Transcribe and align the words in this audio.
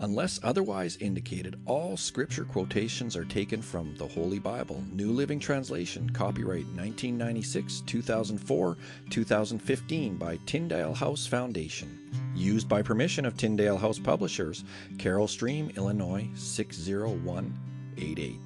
Unless 0.00 0.40
otherwise 0.42 0.98
indicated, 0.98 1.58
all 1.64 1.96
scripture 1.96 2.44
quotations 2.44 3.16
are 3.16 3.24
taken 3.24 3.62
from 3.62 3.94
the 3.96 4.06
Holy 4.06 4.38
Bible, 4.38 4.84
New 4.92 5.10
Living 5.10 5.40
Translation, 5.40 6.10
copyright 6.10 6.66
1996, 6.66 7.80
2004, 7.86 8.76
2015 9.08 10.16
by 10.16 10.38
Tyndale 10.44 10.92
House 10.92 11.26
Foundation. 11.26 12.10
Used 12.34 12.68
by 12.68 12.82
permission 12.82 13.24
of 13.24 13.38
Tyndale 13.38 13.78
House 13.78 13.98
Publishers, 13.98 14.64
Carol 14.98 15.26
Stream, 15.26 15.72
Illinois 15.78 16.28
60188. 16.34 18.38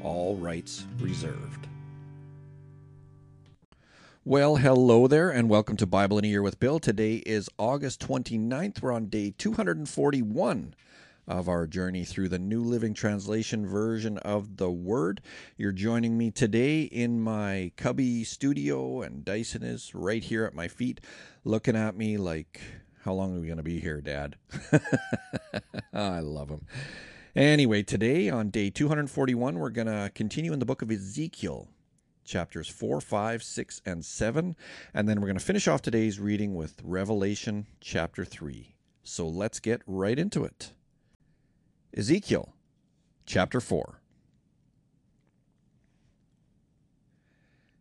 All 0.00 0.36
rights 0.36 0.86
reserved. 0.98 1.68
Well, 4.24 4.56
hello 4.56 5.06
there, 5.06 5.28
and 5.30 5.50
welcome 5.50 5.76
to 5.76 5.86
Bible 5.86 6.18
in 6.18 6.24
a 6.24 6.28
Year 6.28 6.42
with 6.42 6.58
Bill. 6.58 6.80
Today 6.80 7.16
is 7.26 7.50
August 7.58 8.00
29th. 8.00 8.80
We're 8.80 8.92
on 8.92 9.06
day 9.06 9.34
241 9.36 10.74
of 11.28 11.48
our 11.48 11.66
journey 11.66 12.04
through 12.04 12.28
the 12.28 12.38
New 12.38 12.62
Living 12.62 12.94
Translation 12.94 13.66
version 13.66 14.18
of 14.18 14.56
the 14.56 14.70
Word. 14.70 15.20
You're 15.56 15.72
joining 15.72 16.16
me 16.16 16.30
today 16.30 16.82
in 16.82 17.20
my 17.20 17.72
cubby 17.76 18.22
studio, 18.24 19.02
and 19.02 19.24
Dyson 19.24 19.62
is 19.62 19.94
right 19.94 20.22
here 20.22 20.44
at 20.44 20.54
my 20.54 20.68
feet, 20.68 21.00
looking 21.44 21.76
at 21.76 21.96
me 21.96 22.16
like, 22.16 22.60
How 23.04 23.12
long 23.12 23.36
are 23.36 23.40
we 23.40 23.46
going 23.46 23.56
to 23.56 23.62
be 23.62 23.80
here, 23.80 24.00
Dad? 24.00 24.36
I 25.92 26.20
love 26.20 26.48
him. 26.48 26.66
Anyway, 27.34 27.82
today 27.82 28.30
on 28.30 28.50
day 28.50 28.70
241, 28.70 29.58
we're 29.58 29.70
going 29.70 29.88
to 29.88 30.10
continue 30.14 30.52
in 30.52 30.58
the 30.58 30.64
book 30.64 30.80
of 30.80 30.90
Ezekiel, 30.90 31.68
chapters 32.24 32.68
4, 32.68 33.00
5, 33.00 33.42
6, 33.42 33.82
and 33.84 34.04
7. 34.04 34.56
And 34.94 35.08
then 35.08 35.20
we're 35.20 35.26
going 35.26 35.38
to 35.38 35.44
finish 35.44 35.68
off 35.68 35.82
today's 35.82 36.20
reading 36.20 36.54
with 36.54 36.80
Revelation 36.84 37.66
chapter 37.80 38.24
3. 38.24 38.76
So 39.02 39.28
let's 39.28 39.60
get 39.60 39.82
right 39.86 40.18
into 40.18 40.44
it. 40.44 40.72
Ezekiel 41.96 42.52
chapter 43.24 43.58
4. 43.58 44.02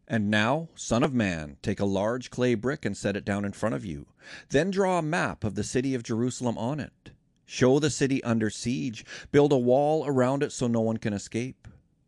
And 0.08 0.32
now, 0.32 0.70
Son 0.74 1.04
of 1.04 1.14
Man, 1.14 1.58
take 1.62 1.82
a 1.82 1.86
large 1.86 2.30
clay 2.30 2.56
brick 2.56 2.86
and 2.86 2.96
set 2.96 3.18
it 3.18 3.26
down 3.26 3.44
in 3.44 3.52
front 3.52 3.76
of 3.76 3.84
you. 3.84 4.06
Then 4.50 4.72
draw 4.72 5.00
a 5.00 5.02
map 5.02 5.44
of 5.44 5.56
the 5.56 5.66
city 5.66 5.94
of 5.94 6.04
Jerusalem 6.04 6.58
on 6.58 6.80
it. 6.80 7.12
Show 7.46 7.80
the 7.80 7.90
city 7.90 8.24
under 8.24 8.50
siege. 8.50 9.04
Build 9.34 9.52
a 9.52 9.58
wall 9.58 10.08
around 10.08 10.44
it 10.44 10.54
so 10.54 10.68
no 10.68 10.80
one 10.80 10.98
can 10.98 11.12
escape. 11.12 11.68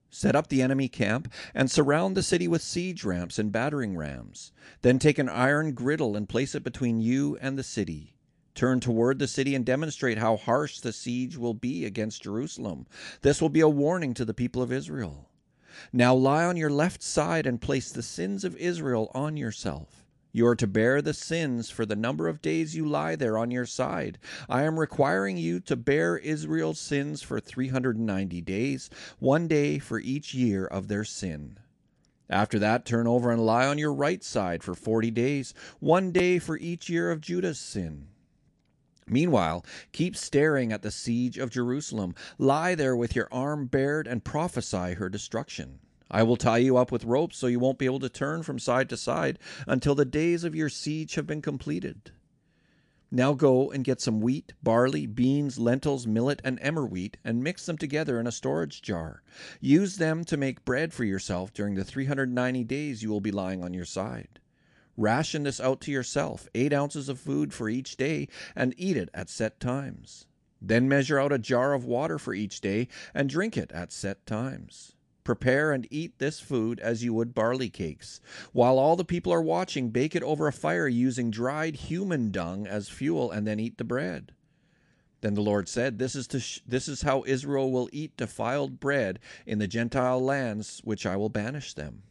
Set 0.09 0.35
up 0.35 0.47
the 0.47 0.61
enemy 0.61 0.87
camp 0.87 1.29
and 1.53 1.69
surround 1.69 2.15
the 2.15 2.23
city 2.23 2.47
with 2.47 2.61
siege 2.61 3.03
ramps 3.03 3.37
and 3.37 3.51
battering 3.51 3.97
rams. 3.97 4.53
Then 4.81 4.97
take 4.97 5.19
an 5.19 5.27
iron 5.27 5.73
griddle 5.73 6.15
and 6.15 6.29
place 6.29 6.55
it 6.55 6.63
between 6.63 7.01
you 7.01 7.37
and 7.41 7.57
the 7.57 7.63
city. 7.63 8.16
Turn 8.57 8.79
toward 8.79 9.19
the 9.19 9.27
city 9.27 9.53
and 9.53 9.63
demonstrate 9.63 10.17
how 10.17 10.35
harsh 10.35 10.79
the 10.79 10.91
siege 10.91 11.37
will 11.37 11.53
be 11.53 11.85
against 11.85 12.23
Jerusalem. 12.23 12.87
This 13.21 13.39
will 13.39 13.49
be 13.49 13.59
a 13.59 13.69
warning 13.69 14.15
to 14.15 14.25
the 14.25 14.33
people 14.33 14.63
of 14.63 14.71
Israel. 14.71 15.29
Now 15.93 16.15
lie 16.15 16.43
on 16.43 16.57
your 16.57 16.71
left 16.71 17.03
side 17.03 17.45
and 17.45 17.61
place 17.61 17.91
the 17.91 18.01
sins 18.01 18.43
of 18.43 18.57
Israel 18.57 19.11
on 19.13 19.37
yourself. 19.37 20.07
You 20.31 20.47
are 20.47 20.55
to 20.55 20.65
bear 20.65 21.03
the 21.03 21.13
sins 21.13 21.69
for 21.69 21.85
the 21.85 21.95
number 21.95 22.27
of 22.27 22.41
days 22.41 22.75
you 22.75 22.83
lie 22.83 23.15
there 23.15 23.37
on 23.37 23.51
your 23.51 23.67
side. 23.67 24.17
I 24.49 24.63
am 24.63 24.79
requiring 24.79 25.37
you 25.37 25.59
to 25.59 25.75
bear 25.75 26.17
Israel's 26.17 26.79
sins 26.79 27.21
for 27.21 27.39
390 27.39 28.41
days, 28.41 28.89
one 29.19 29.47
day 29.47 29.77
for 29.77 29.99
each 29.99 30.33
year 30.33 30.65
of 30.65 30.87
their 30.87 31.03
sin. 31.03 31.59
After 32.27 32.57
that, 32.57 32.85
turn 32.85 33.05
over 33.05 33.29
and 33.29 33.45
lie 33.45 33.67
on 33.67 33.77
your 33.77 33.93
right 33.93 34.23
side 34.23 34.63
for 34.63 34.73
40 34.73 35.11
days, 35.11 35.53
one 35.79 36.11
day 36.11 36.39
for 36.39 36.57
each 36.57 36.89
year 36.89 37.11
of 37.11 37.21
Judah's 37.21 37.59
sin. 37.59 38.07
Meanwhile, 39.09 39.65
keep 39.93 40.15
staring 40.15 40.71
at 40.71 40.81
the 40.81 40.91
siege 40.91 41.37
of 41.37 41.49
Jerusalem. 41.49 42.13
Lie 42.37 42.75
there 42.75 42.95
with 42.95 43.15
your 43.15 43.27
arm 43.31 43.67
bared 43.67 44.07
and 44.07 44.23
prophesy 44.23 44.93
her 44.93 45.09
destruction. 45.09 45.79
I 46.09 46.23
will 46.23 46.37
tie 46.37 46.59
you 46.59 46.77
up 46.77 46.91
with 46.91 47.03
ropes 47.03 47.37
so 47.37 47.47
you 47.47 47.59
won't 47.59 47.79
be 47.79 47.85
able 47.85 47.99
to 47.99 48.09
turn 48.09 48.43
from 48.43 48.59
side 48.59 48.89
to 48.89 48.97
side 48.97 49.39
until 49.65 49.95
the 49.95 50.05
days 50.05 50.43
of 50.43 50.55
your 50.55 50.69
siege 50.69 51.15
have 51.15 51.27
been 51.27 51.41
completed. 51.41 52.11
Now 53.09 53.33
go 53.33 53.71
and 53.71 53.85
get 53.85 54.01
some 54.01 54.19
wheat, 54.19 54.53
barley, 54.61 55.05
beans, 55.05 55.57
lentils, 55.57 56.05
millet, 56.05 56.41
and 56.43 56.59
emmer 56.61 56.85
wheat, 56.85 57.15
and 57.23 57.41
mix 57.41 57.65
them 57.65 57.77
together 57.77 58.19
in 58.19 58.27
a 58.27 58.33
storage 58.33 58.81
jar. 58.81 59.23
Use 59.61 59.95
them 59.95 60.25
to 60.25 60.35
make 60.35 60.65
bread 60.65 60.93
for 60.93 61.05
yourself 61.05 61.53
during 61.53 61.75
the 61.75 61.85
390 61.85 62.65
days 62.65 63.03
you 63.03 63.09
will 63.09 63.21
be 63.21 63.31
lying 63.31 63.63
on 63.63 63.73
your 63.73 63.85
side. 63.85 64.39
Ration 64.97 65.43
this 65.43 65.59
out 65.59 65.79
to 65.81 65.91
yourself, 65.91 66.49
eight 66.55 66.73
ounces 66.73 67.07
of 67.07 67.19
food 67.19 67.53
for 67.53 67.69
each 67.69 67.95
day, 67.95 68.27
and 68.55 68.73
eat 68.77 68.97
it 68.97 69.09
at 69.13 69.29
set 69.29 69.59
times. 69.59 70.25
Then 70.59 70.89
measure 70.89 71.19
out 71.19 71.31
a 71.31 71.37
jar 71.37 71.73
of 71.73 71.85
water 71.85 72.17
for 72.17 72.33
each 72.33 72.61
day, 72.61 72.87
and 73.13 73.29
drink 73.29 73.55
it 73.55 73.71
at 73.71 73.91
set 73.91 74.25
times. 74.25 74.93
Prepare 75.23 75.71
and 75.71 75.87
eat 75.91 76.17
this 76.17 76.39
food 76.39 76.79
as 76.79 77.03
you 77.03 77.13
would 77.13 77.35
barley 77.35 77.69
cakes. 77.69 78.19
While 78.53 78.79
all 78.79 78.95
the 78.95 79.05
people 79.05 79.31
are 79.31 79.41
watching, 79.41 79.89
bake 79.89 80.15
it 80.15 80.23
over 80.23 80.47
a 80.47 80.53
fire 80.53 80.87
using 80.87 81.29
dried 81.29 81.75
human 81.75 82.31
dung 82.31 82.65
as 82.65 82.89
fuel, 82.89 83.29
and 83.29 83.45
then 83.45 83.59
eat 83.59 83.77
the 83.77 83.83
bread. 83.83 84.31
Then 85.21 85.33
the 85.33 85.41
Lord 85.41 85.67
said, 85.67 85.99
This 85.99 86.15
is, 86.15 86.27
sh- 86.41 86.59
this 86.65 86.87
is 86.87 87.01
how 87.01 87.23
Israel 87.25 87.71
will 87.71 87.89
eat 87.91 88.17
defiled 88.17 88.79
bread 88.79 89.19
in 89.45 89.59
the 89.59 89.67
Gentile 89.67 90.23
lands 90.23 90.81
which 90.83 91.05
I 91.05 91.17
will 91.17 91.29
banish 91.29 91.73
them. 91.73 92.03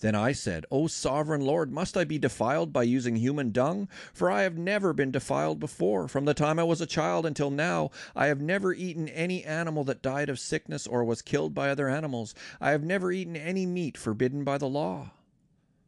Then 0.00 0.14
I 0.14 0.32
said, 0.32 0.64
O 0.70 0.86
sovereign 0.86 1.42
Lord, 1.42 1.70
must 1.70 1.96
I 1.96 2.04
be 2.04 2.18
defiled 2.18 2.72
by 2.72 2.84
using 2.84 3.16
human 3.16 3.52
dung? 3.52 3.88
For 4.14 4.30
I 4.30 4.42
have 4.42 4.56
never 4.56 4.94
been 4.94 5.10
defiled 5.10 5.60
before. 5.60 6.08
From 6.08 6.24
the 6.24 6.34
time 6.34 6.58
I 6.58 6.64
was 6.64 6.80
a 6.80 6.86
child 6.86 7.26
until 7.26 7.50
now, 7.50 7.90
I 8.16 8.26
have 8.26 8.40
never 8.40 8.72
eaten 8.72 9.08
any 9.08 9.44
animal 9.44 9.84
that 9.84 10.02
died 10.02 10.30
of 10.30 10.40
sickness 10.40 10.86
or 10.86 11.04
was 11.04 11.20
killed 11.20 11.54
by 11.54 11.68
other 11.68 11.88
animals. 11.88 12.34
I 12.60 12.70
have 12.70 12.82
never 12.82 13.12
eaten 13.12 13.36
any 13.36 13.66
meat 13.66 13.98
forbidden 13.98 14.42
by 14.42 14.56
the 14.56 14.68
law. 14.68 15.12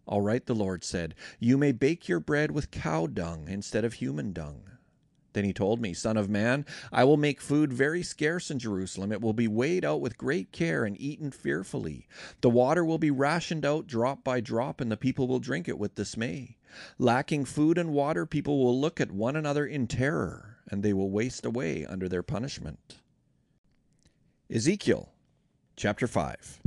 All 0.07 0.21
right, 0.21 0.45
the 0.45 0.55
Lord 0.55 0.85
said, 0.85 1.15
You 1.39 1.57
may 1.57 1.73
bake 1.73 2.09
your 2.09 2.21
bread 2.21 2.51
with 2.51 2.71
cow 2.71 3.07
dung 3.07 3.49
instead 3.49 3.85
of 3.85 3.95
human 3.95 4.33
dung. 4.33 4.72
Then 5.33 5.45
he 5.45 5.53
told 5.53 5.81
me, 5.81 5.95
Son 5.95 6.17
of 6.17 6.29
man, 6.29 6.67
I 6.93 7.05
will 7.05 7.17
make 7.17 7.41
food 7.41 7.73
very 7.73 8.03
scarce 8.03 8.51
in 8.51 8.59
Jerusalem. 8.59 9.13
It 9.13 9.21
will 9.21 9.33
be 9.33 9.49
weighed 9.49 9.85
out 9.85 10.01
with 10.01 10.19
great 10.19 10.53
care 10.53 10.85
and 10.85 11.01
eaten 11.01 11.31
fearfully. 11.31 12.07
The 12.41 12.51
water 12.51 12.85
will 12.85 12.99
be 12.99 13.11
rationed 13.11 13.65
out 13.65 13.87
drop 13.87 14.25
by 14.25 14.41
drop, 14.41 14.81
and 14.81 14.91
the 14.91 14.97
people 14.97 15.27
will 15.27 15.39
drink 15.41 15.69
it 15.69 15.79
with 15.79 15.95
dismay. 15.95 16.57
Lacking 16.99 17.45
food 17.45 17.79
and 17.79 17.93
water, 17.93 18.27
people 18.27 18.63
will 18.63 18.79
look 18.79 19.01
at 19.01 19.13
one 19.13 19.37
another 19.37 19.67
in 19.67 19.87
terror, 19.87 20.59
and 20.69 20.83
they 20.83 20.93
will 20.93 21.11
waste 21.11 21.45
away 21.45 21.85
under 21.87 22.09
their 22.09 22.23
punishment. 22.23 22.99
Ezekiel 24.51 25.13
chapter 25.77 26.07
5. 26.07 26.61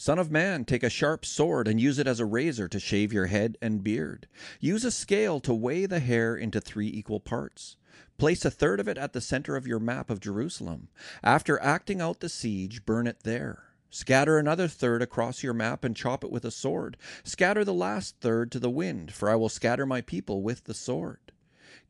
Son 0.00 0.16
of 0.16 0.30
man, 0.30 0.64
take 0.64 0.84
a 0.84 0.88
sharp 0.88 1.26
sword 1.26 1.66
and 1.66 1.80
use 1.80 1.98
it 1.98 2.06
as 2.06 2.20
a 2.20 2.24
razor 2.24 2.68
to 2.68 2.78
shave 2.78 3.12
your 3.12 3.26
head 3.26 3.58
and 3.60 3.82
beard. 3.82 4.28
Use 4.60 4.84
a 4.84 4.92
scale 4.92 5.40
to 5.40 5.52
weigh 5.52 5.86
the 5.86 5.98
hair 5.98 6.36
into 6.36 6.60
three 6.60 6.86
equal 6.86 7.18
parts. 7.18 7.74
Place 8.16 8.44
a 8.44 8.50
third 8.50 8.78
of 8.78 8.86
it 8.86 8.96
at 8.96 9.12
the 9.12 9.20
center 9.20 9.56
of 9.56 9.66
your 9.66 9.80
map 9.80 10.08
of 10.08 10.20
Jerusalem. 10.20 10.86
After 11.20 11.60
acting 11.60 12.00
out 12.00 12.20
the 12.20 12.28
siege, 12.28 12.86
burn 12.86 13.08
it 13.08 13.24
there. 13.24 13.64
Scatter 13.90 14.38
another 14.38 14.68
third 14.68 15.02
across 15.02 15.42
your 15.42 15.52
map 15.52 15.82
and 15.82 15.96
chop 15.96 16.22
it 16.22 16.30
with 16.30 16.44
a 16.44 16.52
sword. 16.52 16.96
Scatter 17.24 17.64
the 17.64 17.74
last 17.74 18.20
third 18.20 18.52
to 18.52 18.60
the 18.60 18.70
wind, 18.70 19.12
for 19.12 19.28
I 19.28 19.34
will 19.34 19.48
scatter 19.48 19.84
my 19.84 20.00
people 20.00 20.42
with 20.42 20.62
the 20.62 20.74
sword. 20.74 21.32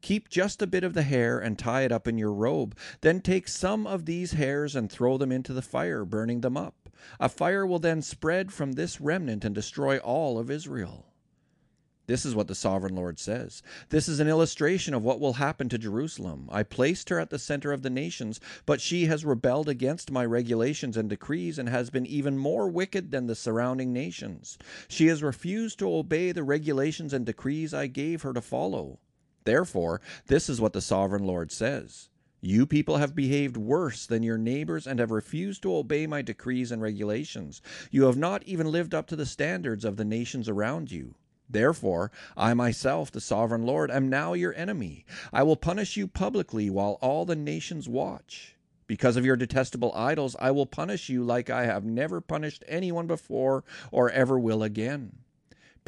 Keep 0.01 0.31
just 0.31 0.63
a 0.63 0.67
bit 0.67 0.83
of 0.83 0.95
the 0.95 1.03
hair 1.03 1.39
and 1.39 1.59
tie 1.59 1.83
it 1.83 1.93
up 1.93 2.09
in 2.09 2.17
your 2.17 2.33
robe. 2.33 2.75
Then 3.03 3.21
take 3.21 3.49
some 3.49 3.87
of 3.87 4.07
these 4.07 4.33
hairs 4.33 4.75
and 4.75 4.91
throw 4.91 5.19
them 5.19 5.31
into 5.31 5.53
the 5.53 5.61
fire, 5.61 6.07
burning 6.07 6.41
them 6.41 6.57
up. 6.57 6.75
A 7.21 7.29
fire 7.29 7.67
will 7.67 7.79
then 7.79 8.03
spread 8.03 8.53
from 8.53 8.73
this 8.73 9.01
remnant 9.01 9.45
and 9.45 9.55
destroy 9.55 9.99
all 9.99 10.39
of 10.39 10.51
Israel. 10.51 11.07
This 12.09 12.25
is 12.25 12.35
what 12.35 12.49
the 12.49 12.55
sovereign 12.55 12.97
Lord 12.97 13.19
says. 13.19 13.63
This 13.91 14.09
is 14.09 14.19
an 14.19 14.29
illustration 14.29 14.95
of 14.95 15.05
what 15.05 15.21
will 15.21 15.35
happen 15.35 15.69
to 15.69 15.77
Jerusalem. 15.77 16.49
I 16.51 16.63
placed 16.63 17.11
her 17.11 17.21
at 17.21 17.29
the 17.29 17.39
center 17.39 17.71
of 17.71 17.83
the 17.83 17.91
nations, 17.91 18.41
but 18.65 18.81
she 18.81 19.05
has 19.05 19.27
rebelled 19.27 19.69
against 19.69 20.11
my 20.11 20.25
regulations 20.25 20.97
and 20.97 21.11
decrees 21.11 21.59
and 21.59 21.69
has 21.69 21.91
been 21.91 22.07
even 22.07 22.39
more 22.39 22.67
wicked 22.71 23.11
than 23.11 23.27
the 23.27 23.35
surrounding 23.35 23.93
nations. 23.93 24.57
She 24.89 25.09
has 25.09 25.23
refused 25.23 25.79
to 25.81 25.95
obey 25.95 26.33
the 26.33 26.43
regulations 26.43 27.13
and 27.13 27.27
decrees 27.27 27.75
I 27.75 27.89
gave 27.89 28.23
her 28.23 28.33
to 28.33 28.41
follow. 28.41 29.01
Therefore, 29.45 30.01
this 30.29 30.49
is 30.49 30.63
what 30.63 30.73
the 30.73 30.81
sovereign 30.81 31.25
Lord 31.25 31.53
says. 31.53 32.09
You 32.41 32.67
people 32.67 32.99
have 32.99 33.17
behaved 33.17 33.57
worse 33.57 34.07
than 34.07 34.23
your 34.23 34.39
neighbors 34.39 34.87
and 34.87 35.01
have 35.01 35.11
refused 35.11 35.63
to 35.63 35.75
obey 35.75 36.07
my 36.07 36.23
decrees 36.23 36.71
and 36.71 36.81
regulations. 36.81 37.61
You 37.91 38.05
have 38.05 38.17
not 38.17 38.45
even 38.45 38.71
lived 38.71 38.95
up 38.95 39.09
to 39.09 39.17
the 39.17 39.27
standards 39.27 39.85
of 39.85 39.97
the 39.97 40.05
nations 40.05 40.49
around 40.49 40.93
you. 40.93 41.17
Therefore, 41.51 42.13
I 42.37 42.55
myself, 42.55 43.11
the 43.11 43.21
sovereign 43.21 43.65
Lord, 43.67 43.91
am 43.91 44.09
now 44.09 44.35
your 44.35 44.55
enemy. 44.55 45.05
I 45.33 45.43
will 45.43 45.57
punish 45.57 45.97
you 45.97 46.07
publicly 46.07 46.71
while 46.71 46.99
all 47.01 47.25
the 47.25 47.35
nations 47.35 47.89
watch. 47.89 48.55
Because 48.87 49.17
of 49.17 49.25
your 49.25 49.37
detestable 49.37 49.93
idols, 49.95 50.37
I 50.39 50.53
will 50.53 50.67
punish 50.67 51.09
you 51.09 51.25
like 51.25 51.51
I 51.51 51.65
have 51.65 51.85
never 51.85 52.21
punished 52.21 52.63
anyone 52.69 53.09
before 53.09 53.65
or 53.91 54.11
ever 54.11 54.39
will 54.39 54.63
again. 54.63 55.25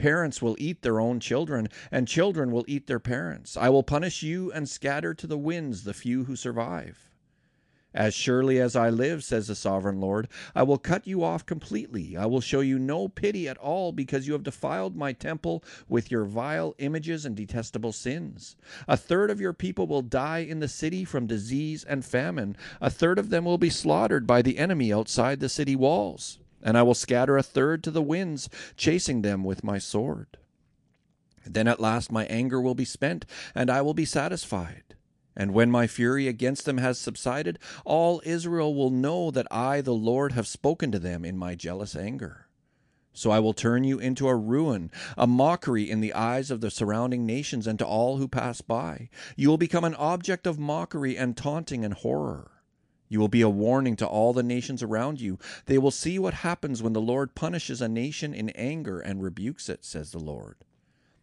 Parents 0.00 0.40
will 0.40 0.56
eat 0.58 0.80
their 0.80 0.98
own 0.98 1.20
children, 1.20 1.68
and 1.90 2.08
children 2.08 2.50
will 2.50 2.64
eat 2.66 2.86
their 2.86 2.98
parents. 2.98 3.54
I 3.54 3.68
will 3.68 3.82
punish 3.82 4.22
you 4.22 4.50
and 4.50 4.66
scatter 4.66 5.12
to 5.12 5.26
the 5.26 5.36
winds 5.36 5.84
the 5.84 5.92
few 5.92 6.24
who 6.24 6.36
survive. 6.36 7.10
As 7.92 8.14
surely 8.14 8.58
as 8.58 8.74
I 8.74 8.88
live, 8.88 9.22
says 9.22 9.48
the 9.48 9.54
sovereign 9.54 10.00
Lord, 10.00 10.28
I 10.54 10.62
will 10.62 10.78
cut 10.78 11.06
you 11.06 11.22
off 11.22 11.44
completely. 11.44 12.16
I 12.16 12.24
will 12.24 12.40
show 12.40 12.60
you 12.60 12.78
no 12.78 13.08
pity 13.08 13.46
at 13.46 13.58
all 13.58 13.92
because 13.92 14.26
you 14.26 14.32
have 14.32 14.42
defiled 14.42 14.96
my 14.96 15.12
temple 15.12 15.62
with 15.86 16.10
your 16.10 16.24
vile 16.24 16.74
images 16.78 17.26
and 17.26 17.36
detestable 17.36 17.92
sins. 17.92 18.56
A 18.88 18.96
third 18.96 19.30
of 19.30 19.38
your 19.38 19.52
people 19.52 19.86
will 19.86 20.00
die 20.00 20.38
in 20.38 20.60
the 20.60 20.68
city 20.68 21.04
from 21.04 21.26
disease 21.26 21.84
and 21.84 22.06
famine. 22.06 22.56
A 22.80 22.88
third 22.88 23.18
of 23.18 23.28
them 23.28 23.44
will 23.44 23.58
be 23.58 23.68
slaughtered 23.68 24.26
by 24.26 24.40
the 24.40 24.56
enemy 24.56 24.94
outside 24.94 25.40
the 25.40 25.50
city 25.50 25.76
walls. 25.76 26.38
And 26.62 26.76
I 26.76 26.82
will 26.82 26.94
scatter 26.94 27.36
a 27.36 27.42
third 27.42 27.82
to 27.84 27.90
the 27.90 28.02
winds, 28.02 28.48
chasing 28.76 29.22
them 29.22 29.44
with 29.44 29.64
my 29.64 29.78
sword. 29.78 30.38
Then 31.46 31.68
at 31.68 31.80
last 31.80 32.12
my 32.12 32.26
anger 32.26 32.60
will 32.60 32.74
be 32.74 32.84
spent, 32.84 33.24
and 33.54 33.70
I 33.70 33.82
will 33.82 33.94
be 33.94 34.04
satisfied. 34.04 34.94
And 35.36 35.54
when 35.54 35.70
my 35.70 35.86
fury 35.86 36.28
against 36.28 36.64
them 36.64 36.78
has 36.78 36.98
subsided, 36.98 37.58
all 37.84 38.20
Israel 38.24 38.74
will 38.74 38.90
know 38.90 39.30
that 39.30 39.46
I, 39.50 39.80
the 39.80 39.94
Lord, 39.94 40.32
have 40.32 40.46
spoken 40.46 40.92
to 40.92 40.98
them 40.98 41.24
in 41.24 41.38
my 41.38 41.54
jealous 41.54 41.96
anger. 41.96 42.48
So 43.12 43.30
I 43.30 43.38
will 43.38 43.54
turn 43.54 43.84
you 43.84 43.98
into 43.98 44.28
a 44.28 44.36
ruin, 44.36 44.90
a 45.16 45.26
mockery 45.26 45.90
in 45.90 46.00
the 46.00 46.14
eyes 46.14 46.50
of 46.50 46.60
the 46.60 46.70
surrounding 46.70 47.26
nations 47.26 47.66
and 47.66 47.78
to 47.78 47.86
all 47.86 48.18
who 48.18 48.28
pass 48.28 48.60
by. 48.60 49.08
You 49.36 49.48
will 49.48 49.58
become 49.58 49.84
an 49.84 49.94
object 49.96 50.46
of 50.46 50.58
mockery 50.58 51.16
and 51.16 51.36
taunting 51.36 51.84
and 51.84 51.94
horror. 51.94 52.59
You 53.10 53.18
will 53.18 53.28
be 53.28 53.42
a 53.42 53.48
warning 53.48 53.96
to 53.96 54.06
all 54.06 54.32
the 54.32 54.44
nations 54.44 54.82
around 54.82 55.20
you. 55.20 55.38
They 55.66 55.78
will 55.78 55.90
see 55.90 56.18
what 56.18 56.32
happens 56.32 56.80
when 56.80 56.92
the 56.92 57.00
Lord 57.00 57.34
punishes 57.34 57.82
a 57.82 57.88
nation 57.88 58.32
in 58.32 58.50
anger 58.50 59.00
and 59.00 59.20
rebukes 59.22 59.68
it, 59.68 59.84
says 59.84 60.12
the 60.12 60.20
Lord. 60.20 60.64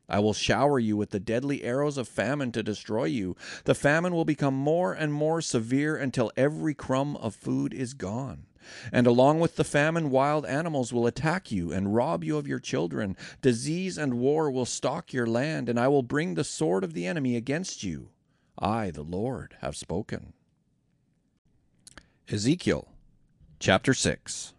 I 0.09 0.19
will 0.19 0.33
shower 0.33 0.79
you 0.79 0.97
with 0.97 1.11
the 1.11 1.19
deadly 1.19 1.63
arrows 1.63 1.97
of 1.97 2.07
famine 2.07 2.51
to 2.51 2.61
destroy 2.61 3.05
you. 3.05 3.37
The 3.63 3.73
famine 3.73 4.13
will 4.13 4.25
become 4.25 4.53
more 4.53 4.93
and 4.93 5.13
more 5.13 5.41
severe 5.41 5.95
until 5.95 6.31
every 6.35 6.73
crumb 6.73 7.15
of 7.17 7.33
food 7.35 7.73
is 7.73 7.93
gone. 7.93 8.45
And 8.91 9.07
along 9.07 9.39
with 9.39 9.55
the 9.55 9.63
famine, 9.63 10.09
wild 10.09 10.45
animals 10.45 10.91
will 10.91 11.07
attack 11.07 11.51
you 11.53 11.71
and 11.71 11.95
rob 11.95 12.21
you 12.21 12.37
of 12.37 12.47
your 12.47 12.59
children. 12.59 13.15
Disease 13.41 13.97
and 13.97 14.15
war 14.15 14.51
will 14.51 14.65
stalk 14.65 15.13
your 15.13 15.25
land, 15.25 15.69
and 15.69 15.79
I 15.79 15.87
will 15.87 16.03
bring 16.03 16.33
the 16.33 16.43
sword 16.43 16.83
of 16.83 16.93
the 16.93 17.07
enemy 17.07 17.37
against 17.37 17.81
you. 17.81 18.09
I, 18.59 18.91
the 18.91 19.03
Lord, 19.03 19.55
have 19.61 19.77
spoken. 19.77 20.33
Ezekiel 22.29 22.89
chapter 23.57 23.94
6 23.94 24.53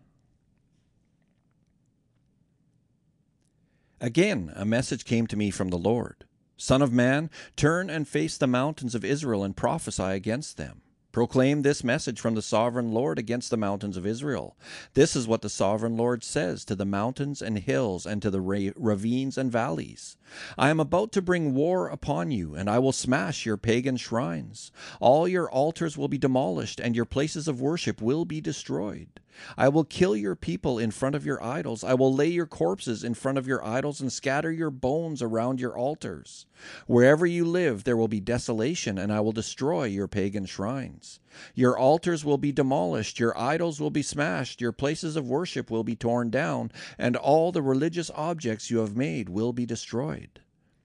Again, 4.00 4.50
a 4.56 4.64
message 4.64 5.04
came 5.04 5.26
to 5.26 5.36
me 5.36 5.50
from 5.50 5.68
the 5.68 5.76
Lord 5.76 6.24
Son 6.56 6.80
of 6.80 6.94
man, 6.94 7.28
turn 7.56 7.90
and 7.90 8.08
face 8.08 8.38
the 8.38 8.46
mountains 8.46 8.94
of 8.94 9.04
Israel 9.04 9.44
and 9.44 9.54
prophesy 9.54 10.02
against 10.02 10.56
them. 10.56 10.80
Proclaim 11.18 11.62
this 11.62 11.82
message 11.82 12.20
from 12.20 12.36
the 12.36 12.42
sovereign 12.42 12.92
Lord 12.92 13.18
against 13.18 13.50
the 13.50 13.56
mountains 13.56 13.96
of 13.96 14.06
Israel. 14.06 14.56
This 14.94 15.16
is 15.16 15.26
what 15.26 15.42
the 15.42 15.48
sovereign 15.48 15.96
Lord 15.96 16.22
says 16.22 16.64
to 16.66 16.76
the 16.76 16.84
mountains 16.84 17.42
and 17.42 17.58
hills 17.58 18.06
and 18.06 18.22
to 18.22 18.30
the 18.30 18.40
ravines 18.40 19.36
and 19.36 19.50
valleys. 19.50 20.16
I 20.56 20.70
am 20.70 20.78
about 20.78 21.10
to 21.12 21.20
bring 21.20 21.54
war 21.54 21.88
upon 21.88 22.30
you, 22.30 22.54
and 22.54 22.70
I 22.70 22.78
will 22.78 22.92
smash 22.92 23.44
your 23.44 23.56
pagan 23.56 23.96
shrines. 23.96 24.70
All 25.00 25.26
your 25.26 25.50
altars 25.50 25.98
will 25.98 26.06
be 26.06 26.18
demolished, 26.18 26.78
and 26.78 26.94
your 26.94 27.04
places 27.04 27.48
of 27.48 27.60
worship 27.60 28.00
will 28.00 28.24
be 28.24 28.40
destroyed. 28.40 29.08
I 29.56 29.68
will 29.68 29.84
kill 29.84 30.16
your 30.16 30.34
people 30.34 30.80
in 30.80 30.90
front 30.90 31.14
of 31.14 31.24
your 31.24 31.42
idols. 31.42 31.84
I 31.84 31.94
will 31.94 32.12
lay 32.12 32.26
your 32.26 32.46
corpses 32.46 33.04
in 33.04 33.14
front 33.14 33.38
of 33.38 33.46
your 33.46 33.64
idols 33.64 34.00
and 34.00 34.12
scatter 34.12 34.50
your 34.50 34.70
bones 34.70 35.22
around 35.22 35.60
your 35.60 35.78
altars. 35.78 36.46
Wherever 36.86 37.24
you 37.24 37.44
live, 37.44 37.84
there 37.84 37.96
will 37.96 38.08
be 38.08 38.20
desolation, 38.20 38.98
and 38.98 39.12
I 39.12 39.20
will 39.20 39.32
destroy 39.32 39.84
your 39.84 40.08
pagan 40.08 40.46
shrines. 40.46 41.07
Your 41.54 41.78
altars 41.78 42.24
will 42.24 42.38
be 42.38 42.52
demolished, 42.52 43.18
your 43.18 43.36
idols 43.38 43.80
will 43.80 43.90
be 43.90 44.02
smashed, 44.02 44.60
your 44.60 44.72
places 44.72 45.16
of 45.16 45.28
worship 45.28 45.70
will 45.70 45.84
be 45.84 45.96
torn 45.96 46.30
down, 46.30 46.70
and 46.98 47.16
all 47.16 47.52
the 47.52 47.62
religious 47.62 48.10
objects 48.14 48.70
you 48.70 48.78
have 48.78 48.96
made 48.96 49.28
will 49.28 49.52
be 49.52 49.66
destroyed. 49.66 50.40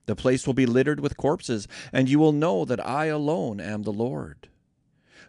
The 0.05 0.15
place 0.15 0.45
will 0.45 0.53
be 0.53 0.65
littered 0.65 0.99
with 0.99 1.17
corpses, 1.17 1.67
and 1.91 2.09
you 2.09 2.19
will 2.19 2.33
know 2.33 2.65
that 2.65 2.85
I 2.85 3.05
alone 3.05 3.59
am 3.59 3.83
the 3.83 3.93
Lord. 3.93 4.49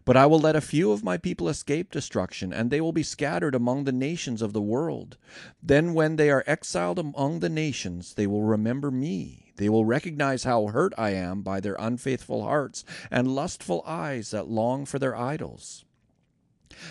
But 0.05 0.17
I 0.17 0.27
will 0.27 0.41
let 0.41 0.57
a 0.57 0.61
few 0.61 0.93
of 0.93 1.05
my 1.05 1.17
people 1.17 1.49
escape 1.49 1.91
destruction, 1.91 2.53
and 2.53 2.71
they 2.71 2.81
will 2.81 2.93
be 2.93 3.03
scattered 3.03 3.55
among 3.55 3.85
the 3.85 3.93
nations 3.93 4.43
of 4.43 4.53
the 4.53 4.61
world. 4.61 5.17
Then, 5.63 5.95
when 5.95 6.17
they 6.17 6.31
are 6.31 6.45
exiled 6.47 6.99
among 6.99 7.41
the 7.41 7.49
nations, 7.49 8.15
they 8.15 8.27
will 8.27 8.43
remember 8.43 8.91
me. 8.91 9.44
They 9.57 9.69
will 9.69 9.85
recognize 9.85 10.45
how 10.45 10.67
hurt 10.67 10.93
I 10.99 11.11
am 11.11 11.43
by 11.43 11.61
their 11.61 11.77
unfaithful 11.79 12.43
hearts 12.43 12.85
and 13.11 13.35
lustful 13.35 13.83
eyes 13.87 14.31
that 14.31 14.49
long 14.49 14.85
for 14.85 14.99
their 14.99 15.17
idols. 15.17 15.85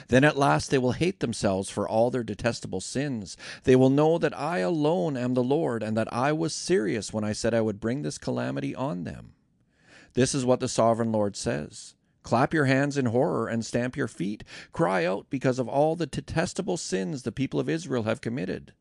Then 0.07 0.23
at 0.23 0.37
last 0.37 0.71
they 0.71 0.77
will 0.77 0.93
hate 0.93 1.19
themselves 1.19 1.69
for 1.69 1.87
all 1.87 2.09
their 2.09 2.23
detestable 2.23 2.79
sins. 2.79 3.35
They 3.63 3.75
will 3.75 3.89
know 3.89 4.17
that 4.17 4.37
I 4.37 4.59
alone 4.59 5.17
am 5.17 5.33
the 5.33 5.43
Lord, 5.43 5.83
and 5.83 5.97
that 5.97 6.11
I 6.13 6.31
was 6.31 6.55
serious 6.55 7.11
when 7.11 7.23
I 7.23 7.33
said 7.33 7.53
I 7.53 7.61
would 7.61 7.81
bring 7.81 8.01
this 8.01 8.17
calamity 8.17 8.73
on 8.73 9.03
them. 9.03 9.33
This 10.13 10.33
is 10.33 10.45
what 10.45 10.59
the 10.59 10.67
sovereign 10.67 11.11
Lord 11.11 11.35
says. 11.35 11.95
Clap 12.21 12.53
your 12.53 12.65
hands 12.65 12.97
in 12.97 13.07
horror 13.07 13.47
and 13.47 13.65
stamp 13.65 13.97
your 13.97 14.07
feet. 14.07 14.43
Cry 14.71 15.03
out 15.05 15.29
because 15.29 15.59
of 15.59 15.67
all 15.67 15.95
the 15.95 16.05
detestable 16.05 16.77
sins 16.77 17.23
the 17.23 17.31
people 17.33 17.59
of 17.59 17.67
Israel 17.67 18.03
have 18.03 18.21
committed. 18.21 18.73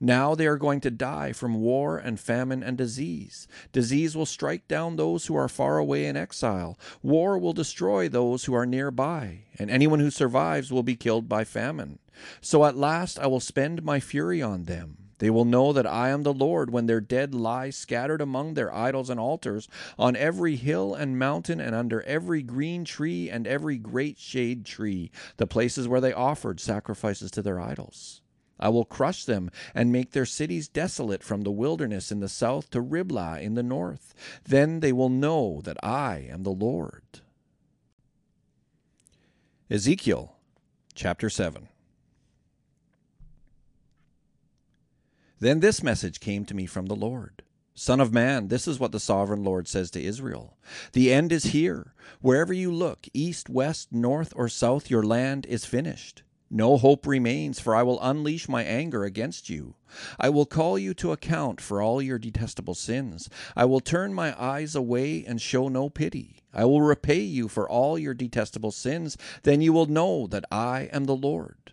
Now 0.00 0.34
they 0.34 0.46
are 0.46 0.56
going 0.56 0.80
to 0.82 0.90
die 0.90 1.32
from 1.32 1.60
war 1.60 1.98
and 1.98 2.18
famine 2.18 2.62
and 2.62 2.76
disease. 2.76 3.48
Disease 3.72 4.16
will 4.16 4.26
strike 4.26 4.68
down 4.68 4.96
those 4.96 5.26
who 5.26 5.36
are 5.36 5.48
far 5.48 5.78
away 5.78 6.06
in 6.06 6.16
exile. 6.16 6.78
War 7.02 7.38
will 7.38 7.52
destroy 7.52 8.08
those 8.08 8.44
who 8.44 8.54
are 8.54 8.66
nearby, 8.66 9.44
and 9.58 9.70
anyone 9.70 10.00
who 10.00 10.10
survives 10.10 10.72
will 10.72 10.82
be 10.82 10.96
killed 10.96 11.28
by 11.28 11.44
famine. 11.44 11.98
So 12.40 12.64
at 12.64 12.76
last 12.76 13.18
I 13.18 13.26
will 13.26 13.40
spend 13.40 13.82
my 13.82 14.00
fury 14.00 14.40
on 14.42 14.64
them. 14.64 14.98
They 15.18 15.30
will 15.30 15.46
know 15.46 15.72
that 15.72 15.86
I 15.86 16.10
am 16.10 16.24
the 16.24 16.34
Lord 16.34 16.70
when 16.70 16.86
their 16.86 17.00
dead 17.00 17.34
lie 17.34 17.70
scattered 17.70 18.20
among 18.20 18.52
their 18.52 18.74
idols 18.74 19.08
and 19.08 19.18
altars, 19.18 19.66
on 19.98 20.14
every 20.14 20.56
hill 20.56 20.94
and 20.94 21.18
mountain, 21.18 21.58
and 21.58 21.74
under 21.74 22.02
every 22.02 22.42
green 22.42 22.84
tree 22.84 23.30
and 23.30 23.46
every 23.46 23.78
great 23.78 24.18
shade 24.18 24.66
tree, 24.66 25.10
the 25.38 25.46
places 25.46 25.88
where 25.88 26.02
they 26.02 26.12
offered 26.12 26.60
sacrifices 26.60 27.30
to 27.30 27.40
their 27.40 27.58
idols. 27.58 28.20
I 28.58 28.68
will 28.68 28.84
crush 28.84 29.24
them 29.24 29.50
and 29.74 29.92
make 29.92 30.12
their 30.12 30.26
cities 30.26 30.68
desolate 30.68 31.22
from 31.22 31.42
the 31.42 31.50
wilderness 31.50 32.10
in 32.10 32.20
the 32.20 32.28
south 32.28 32.70
to 32.70 32.80
Riblah 32.80 33.40
in 33.40 33.54
the 33.54 33.62
north. 33.62 34.14
Then 34.44 34.80
they 34.80 34.92
will 34.92 35.08
know 35.08 35.60
that 35.64 35.82
I 35.84 36.28
am 36.30 36.42
the 36.42 36.50
Lord. 36.50 37.20
Ezekiel 39.68 40.36
chapter 40.94 41.28
7 41.28 41.68
Then 45.38 45.60
this 45.60 45.82
message 45.82 46.20
came 46.20 46.44
to 46.46 46.54
me 46.54 46.66
from 46.66 46.86
the 46.86 46.96
Lord. 46.96 47.42
Son 47.74 48.00
of 48.00 48.12
man, 48.12 48.48
this 48.48 48.66
is 48.66 48.80
what 48.80 48.90
the 48.90 48.98
sovereign 48.98 49.44
Lord 49.44 49.68
says 49.68 49.90
to 49.90 50.02
Israel 50.02 50.56
The 50.92 51.12
end 51.12 51.30
is 51.30 51.44
here. 51.44 51.92
Wherever 52.22 52.54
you 52.54 52.72
look, 52.72 53.06
east, 53.12 53.50
west, 53.50 53.92
north, 53.92 54.32
or 54.34 54.48
south, 54.48 54.88
your 54.90 55.02
land 55.02 55.44
is 55.44 55.66
finished. 55.66 56.22
No 56.50 56.76
hope 56.76 57.06
remains, 57.06 57.58
for 57.58 57.74
I 57.74 57.82
will 57.82 58.00
unleash 58.00 58.48
my 58.48 58.62
anger 58.62 59.04
against 59.04 59.50
you. 59.50 59.74
I 60.18 60.28
will 60.28 60.46
call 60.46 60.78
you 60.78 60.94
to 60.94 61.10
account 61.10 61.60
for 61.60 61.82
all 61.82 62.00
your 62.00 62.18
detestable 62.18 62.74
sins. 62.74 63.28
I 63.56 63.64
will 63.64 63.80
turn 63.80 64.14
my 64.14 64.40
eyes 64.40 64.76
away 64.76 65.24
and 65.26 65.40
show 65.40 65.68
no 65.68 65.88
pity. 65.88 66.42
I 66.54 66.64
will 66.64 66.82
repay 66.82 67.20
you 67.20 67.48
for 67.48 67.68
all 67.68 67.98
your 67.98 68.14
detestable 68.14 68.70
sins. 68.70 69.16
Then 69.42 69.60
you 69.60 69.72
will 69.72 69.86
know 69.86 70.26
that 70.28 70.44
I 70.50 70.88
am 70.92 71.04
the 71.04 71.16
Lord. 71.16 71.72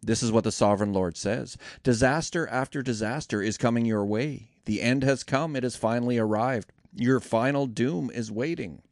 This 0.00 0.22
is 0.22 0.30
what 0.30 0.44
the 0.44 0.52
sovereign 0.52 0.92
Lord 0.92 1.16
says 1.16 1.56
Disaster 1.82 2.46
after 2.48 2.82
disaster 2.82 3.42
is 3.42 3.56
coming 3.56 3.84
your 3.84 4.04
way. 4.04 4.50
The 4.66 4.80
end 4.80 5.02
has 5.02 5.24
come, 5.24 5.56
it 5.56 5.62
has 5.62 5.76
finally 5.76 6.18
arrived. 6.18 6.72
Your 6.94 7.20
final 7.20 7.66
doom 7.66 8.10
is 8.14 8.30
waiting. 8.30 8.82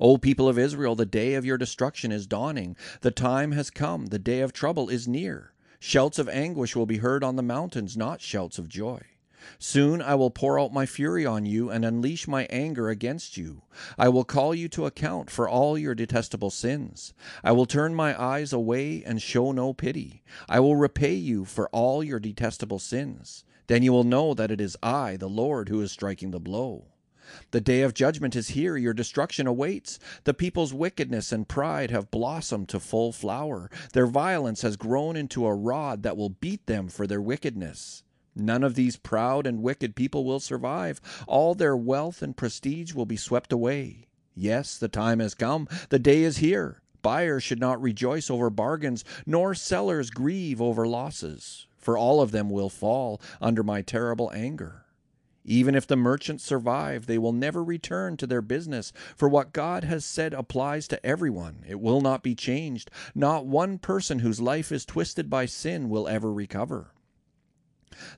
O 0.00 0.18
people 0.18 0.48
of 0.48 0.58
Israel, 0.58 0.94
the 0.94 1.06
day 1.06 1.34
of 1.34 1.44
your 1.44 1.58
destruction 1.58 2.12
is 2.12 2.26
dawning. 2.26 2.76
The 3.00 3.10
time 3.10 3.52
has 3.52 3.70
come, 3.70 4.06
the 4.06 4.18
day 4.18 4.40
of 4.40 4.52
trouble 4.52 4.88
is 4.88 5.08
near. 5.08 5.52
Shouts 5.78 6.18
of 6.18 6.28
anguish 6.28 6.76
will 6.76 6.86
be 6.86 6.98
heard 6.98 7.24
on 7.24 7.36
the 7.36 7.42
mountains, 7.42 7.96
not 7.96 8.20
shouts 8.20 8.58
of 8.58 8.68
joy. 8.68 9.00
Soon 9.58 10.02
I 10.02 10.14
will 10.16 10.30
pour 10.30 10.60
out 10.60 10.72
my 10.72 10.84
fury 10.84 11.24
on 11.24 11.46
you 11.46 11.70
and 11.70 11.84
unleash 11.84 12.28
my 12.28 12.44
anger 12.50 12.90
against 12.90 13.38
you. 13.38 13.62
I 13.96 14.10
will 14.10 14.24
call 14.24 14.54
you 14.54 14.68
to 14.68 14.84
account 14.84 15.30
for 15.30 15.48
all 15.48 15.78
your 15.78 15.94
detestable 15.94 16.50
sins. 16.50 17.14
I 17.42 17.52
will 17.52 17.64
turn 17.64 17.94
my 17.94 18.20
eyes 18.20 18.52
away 18.52 19.02
and 19.02 19.22
show 19.22 19.52
no 19.52 19.72
pity. 19.72 20.22
I 20.48 20.60
will 20.60 20.76
repay 20.76 21.14
you 21.14 21.46
for 21.46 21.68
all 21.70 22.04
your 22.04 22.20
detestable 22.20 22.78
sins. 22.78 23.44
Then 23.66 23.82
you 23.82 23.92
will 23.92 24.04
know 24.04 24.34
that 24.34 24.50
it 24.50 24.60
is 24.60 24.76
I, 24.82 25.16
the 25.16 25.28
Lord, 25.28 25.70
who 25.70 25.80
is 25.80 25.90
striking 25.92 26.32
the 26.32 26.40
blow. 26.40 26.88
The 27.50 27.60
day 27.60 27.82
of 27.82 27.94
judgment 27.94 28.36
is 28.36 28.48
here, 28.48 28.76
your 28.76 28.94
destruction 28.94 29.46
awaits. 29.46 29.98
The 30.24 30.34
people's 30.34 30.74
wickedness 30.74 31.32
and 31.32 31.48
pride 31.48 31.90
have 31.90 32.10
blossomed 32.10 32.68
to 32.70 32.80
full 32.80 33.12
flower. 33.12 33.70
Their 33.92 34.06
violence 34.06 34.62
has 34.62 34.76
grown 34.76 35.16
into 35.16 35.46
a 35.46 35.54
rod 35.54 36.02
that 36.02 36.16
will 36.16 36.30
beat 36.30 36.66
them 36.66 36.88
for 36.88 37.06
their 37.06 37.20
wickedness. 37.20 38.02
None 38.34 38.62
of 38.62 38.74
these 38.74 38.96
proud 38.96 39.46
and 39.46 39.62
wicked 39.62 39.96
people 39.96 40.24
will 40.24 40.40
survive. 40.40 41.00
All 41.26 41.54
their 41.54 41.76
wealth 41.76 42.22
and 42.22 42.36
prestige 42.36 42.94
will 42.94 43.06
be 43.06 43.16
swept 43.16 43.52
away. 43.52 44.06
Yes, 44.34 44.78
the 44.78 44.88
time 44.88 45.18
has 45.20 45.34
come. 45.34 45.68
The 45.88 45.98
day 45.98 46.22
is 46.22 46.38
here. 46.38 46.80
Buyers 47.02 47.42
should 47.42 47.60
not 47.60 47.80
rejoice 47.80 48.30
over 48.30 48.50
bargains, 48.50 49.04
nor 49.26 49.54
sellers 49.54 50.10
grieve 50.10 50.60
over 50.60 50.86
losses, 50.86 51.66
for 51.78 51.96
all 51.96 52.20
of 52.20 52.30
them 52.30 52.50
will 52.50 52.68
fall 52.68 53.20
under 53.40 53.62
my 53.62 53.82
terrible 53.82 54.30
anger. 54.34 54.84
Even 55.44 55.74
if 55.74 55.86
the 55.86 55.96
merchants 55.96 56.44
survive, 56.44 57.06
they 57.06 57.18
will 57.18 57.32
never 57.32 57.64
return 57.64 58.16
to 58.18 58.26
their 58.26 58.42
business, 58.42 58.92
for 59.16 59.28
what 59.28 59.52
God 59.52 59.84
has 59.84 60.04
said 60.04 60.34
applies 60.34 60.86
to 60.88 61.04
everyone. 61.04 61.64
It 61.66 61.80
will 61.80 62.00
not 62.00 62.22
be 62.22 62.34
changed. 62.34 62.90
Not 63.14 63.46
one 63.46 63.78
person 63.78 64.18
whose 64.18 64.40
life 64.40 64.70
is 64.70 64.84
twisted 64.84 65.30
by 65.30 65.46
sin 65.46 65.88
will 65.88 66.08
ever 66.08 66.32
recover. 66.32 66.92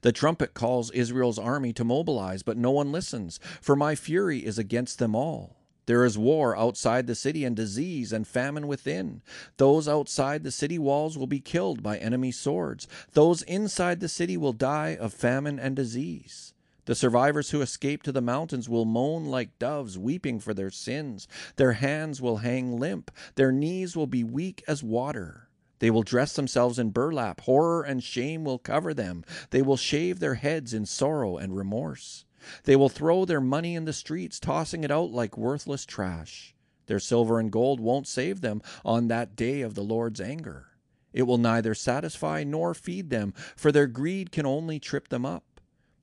The 0.02 0.12
trumpet 0.12 0.52
calls 0.52 0.90
Israel's 0.90 1.38
army 1.38 1.72
to 1.74 1.84
mobilize, 1.84 2.42
but 2.42 2.56
no 2.56 2.70
one 2.70 2.92
listens, 2.92 3.40
for 3.60 3.74
my 3.76 3.94
fury 3.94 4.44
is 4.44 4.58
against 4.58 4.98
them 4.98 5.14
all. 5.14 5.56
There 5.86 6.04
is 6.04 6.16
war 6.16 6.56
outside 6.56 7.06
the 7.06 7.14
city 7.14 7.44
and 7.44 7.56
disease 7.56 8.12
and 8.12 8.26
famine 8.26 8.68
within. 8.68 9.22
Those 9.56 9.88
outside 9.88 10.44
the 10.44 10.52
city 10.52 10.78
walls 10.78 11.18
will 11.18 11.26
be 11.26 11.40
killed 11.40 11.82
by 11.82 11.98
enemy 11.98 12.30
swords. 12.30 12.86
Those 13.12 13.42
inside 13.42 14.00
the 14.00 14.08
city 14.08 14.36
will 14.36 14.52
die 14.52 14.96
of 14.98 15.12
famine 15.12 15.58
and 15.58 15.74
disease. 15.74 16.51
The 16.84 16.94
survivors 16.96 17.50
who 17.50 17.60
escape 17.60 18.02
to 18.02 18.12
the 18.12 18.20
mountains 18.20 18.68
will 18.68 18.84
moan 18.84 19.26
like 19.26 19.56
doves, 19.60 19.96
weeping 19.96 20.40
for 20.40 20.52
their 20.52 20.70
sins. 20.70 21.28
Their 21.54 21.74
hands 21.74 22.20
will 22.20 22.38
hang 22.38 22.76
limp. 22.76 23.12
Their 23.36 23.52
knees 23.52 23.94
will 23.94 24.08
be 24.08 24.24
weak 24.24 24.64
as 24.66 24.82
water. 24.82 25.48
They 25.78 25.90
will 25.90 26.02
dress 26.02 26.34
themselves 26.34 26.80
in 26.80 26.90
burlap. 26.90 27.42
Horror 27.42 27.82
and 27.82 28.02
shame 28.02 28.44
will 28.44 28.58
cover 28.58 28.92
them. 28.92 29.24
They 29.50 29.62
will 29.62 29.76
shave 29.76 30.18
their 30.18 30.34
heads 30.34 30.74
in 30.74 30.86
sorrow 30.86 31.36
and 31.36 31.56
remorse. 31.56 32.24
They 32.64 32.74
will 32.74 32.88
throw 32.88 33.24
their 33.24 33.40
money 33.40 33.76
in 33.76 33.84
the 33.84 33.92
streets, 33.92 34.40
tossing 34.40 34.82
it 34.82 34.90
out 34.90 35.12
like 35.12 35.38
worthless 35.38 35.86
trash. 35.86 36.54
Their 36.86 36.98
silver 36.98 37.38
and 37.38 37.52
gold 37.52 37.78
won't 37.78 38.08
save 38.08 38.40
them 38.40 38.60
on 38.84 39.06
that 39.06 39.36
day 39.36 39.60
of 39.60 39.74
the 39.74 39.84
Lord's 39.84 40.20
anger. 40.20 40.68
It 41.12 41.22
will 41.24 41.38
neither 41.38 41.74
satisfy 41.74 42.42
nor 42.42 42.74
feed 42.74 43.10
them, 43.10 43.34
for 43.54 43.70
their 43.70 43.86
greed 43.86 44.32
can 44.32 44.46
only 44.46 44.80
trip 44.80 45.08
them 45.08 45.24
up. 45.24 45.51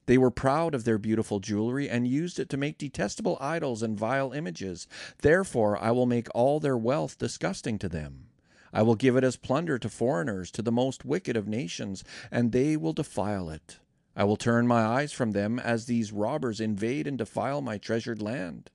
They 0.09 0.17
were 0.17 0.31
proud 0.31 0.73
of 0.73 0.85
their 0.85 0.97
beautiful 0.97 1.39
jewelry 1.39 1.87
and 1.87 2.07
used 2.07 2.39
it 2.39 2.49
to 2.49 2.57
make 2.57 2.79
detestable 2.79 3.37
idols 3.39 3.83
and 3.83 3.95
vile 3.95 4.31
images. 4.31 4.87
Therefore, 5.21 5.77
I 5.77 5.91
will 5.91 6.07
make 6.07 6.27
all 6.33 6.59
their 6.59 6.75
wealth 6.75 7.19
disgusting 7.19 7.77
to 7.77 7.87
them. 7.87 8.25
I 8.73 8.81
will 8.81 8.95
give 8.95 9.15
it 9.15 9.23
as 9.23 9.35
plunder 9.35 9.77
to 9.77 9.87
foreigners, 9.87 10.49
to 10.53 10.63
the 10.63 10.71
most 10.71 11.05
wicked 11.05 11.37
of 11.37 11.47
nations, 11.47 12.03
and 12.31 12.51
they 12.51 12.75
will 12.75 12.91
defile 12.91 13.51
it. 13.51 13.77
I 14.15 14.23
will 14.23 14.35
turn 14.35 14.65
my 14.65 14.81
eyes 14.81 15.11
from 15.11 15.33
them 15.33 15.59
as 15.59 15.85
these 15.85 16.11
robbers 16.11 16.59
invade 16.59 17.05
and 17.05 17.19
defile 17.19 17.61
my 17.61 17.77
treasured 17.77 18.19
land. 18.19 18.71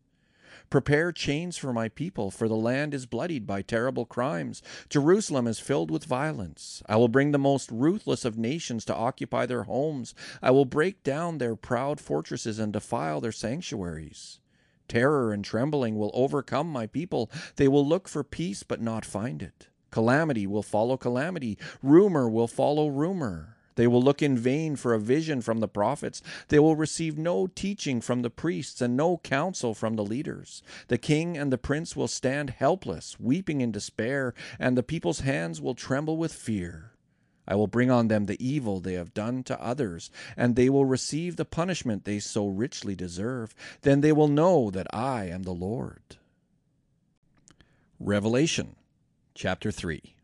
Prepare 0.75 1.13
chains 1.13 1.57
for 1.57 1.73
my 1.73 1.89
people, 1.89 2.33
for 2.33 2.49
the 2.49 2.57
land 2.57 2.95
is 2.95 3.07
bloodied 3.07 3.47
by 3.47 3.63
terrible 3.63 4.05
crimes. 4.05 4.61
Jerusalem 4.89 5.47
is 5.47 5.61
filled 5.61 5.89
with 5.89 6.05
violence. 6.05 6.83
I 6.89 6.97
will 6.97 7.07
bring 7.07 7.31
the 7.31 7.39
most 7.39 7.71
ruthless 7.71 8.25
of 8.25 8.37
nations 8.37 8.85
to 8.87 8.95
occupy 8.97 9.47
their 9.47 9.63
homes. 9.63 10.17
I 10.43 10.51
will 10.51 10.65
break 10.65 11.05
down 11.05 11.39
their 11.39 11.55
proud 11.55 12.01
fortresses 12.01 12.59
and 12.59 12.73
defile 12.73 13.21
their 13.21 13.31
sanctuaries. 13.31 14.41
Terror 14.89 15.33
and 15.33 15.45
trembling 15.45 15.97
will 15.97 16.11
overcome 16.13 16.67
my 16.67 16.89
people. 16.89 17.31
They 17.55 17.69
will 17.69 17.87
look 17.87 18.09
for 18.09 18.25
peace 18.25 18.65
but 18.65 18.83
not 18.83 19.05
find 19.05 19.43
it. 19.43 19.69
Calamity 19.93 20.45
will 20.45 20.65
follow 20.65 20.97
calamity. 20.97 21.57
Rumor 21.85 22.29
will 22.29 22.49
follow 22.49 22.89
rumor. 22.89 23.59
They 23.77 23.87
will 23.87 24.03
look 24.03 24.23
in 24.23 24.37
vain 24.37 24.77
for 24.77 24.95
a 24.95 25.01
vision 25.01 25.41
from 25.41 25.61
the 25.61 25.69
prophets. 25.69 26.23
They 26.49 26.59
will 26.59 26.77
receive 26.77 27.19
no 27.19 27.47
teaching 27.47 28.01
from 28.01 28.23
the 28.23 28.31
priests 28.31 28.81
and 28.81 28.97
no 28.97 29.19
counsel 29.19 29.75
from 29.75 29.97
the 29.97 30.05
leaders. 30.05 30.63
The 30.89 30.99
king 30.99 31.37
and 31.37 31.53
the 31.53 31.59
prince 31.59 31.97
will 31.97 32.09
stand 32.09 32.51
helpless, 32.51 33.19
weeping 33.19 33.61
in 33.61 33.73
despair, 33.73 34.35
and 34.59 34.77
the 34.77 34.83
people's 34.83 35.21
hands 35.21 35.61
will 35.61 35.75
tremble 35.75 36.17
with 36.17 36.33
fear. 36.33 36.93
I 37.47 37.57
will 37.57 37.67
bring 37.67 37.91
on 37.91 38.09
them 38.09 38.25
the 38.25 38.43
evil 38.45 38.81
they 38.81 38.95
have 38.95 39.13
done 39.13 39.43
to 39.45 39.63
others, 39.63 40.11
and 40.37 40.57
they 40.57 40.71
will 40.71 40.87
receive 40.87 41.37
the 41.37 41.45
punishment 41.45 42.05
they 42.05 42.19
so 42.19 42.47
richly 42.47 42.95
deserve. 42.95 43.55
Then 43.83 44.01
they 44.01 44.13
will 44.13 44.29
know 44.29 44.71
that 44.71 44.87
I 44.95 45.27
am 45.27 45.43
the 45.43 45.53
Lord. 45.53 46.17
Revelation 48.01 48.77
chapter 49.35 49.71
3 49.71 50.15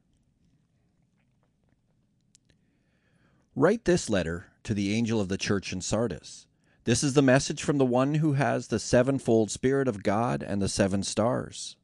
Write 3.56 3.84
this 3.84 4.08
letter 4.08 4.46
to 4.62 4.74
the 4.74 4.94
angel 4.94 5.20
of 5.20 5.28
the 5.28 5.36
church 5.36 5.72
in 5.72 5.80
Sardis. 5.80 6.46
This 6.84 7.02
is 7.02 7.14
the 7.14 7.22
message 7.22 7.64
from 7.64 7.78
the 7.78 7.84
one 7.84 8.14
who 8.14 8.34
has 8.34 8.68
the 8.68 8.78
sevenfold 8.78 9.50
Spirit 9.50 9.88
of 9.88 10.04
God 10.04 10.44
and 10.44 10.62
the 10.62 10.68
seven 10.68 11.02
stars. 11.02 11.74